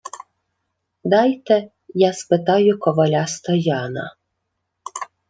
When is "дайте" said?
1.11-1.69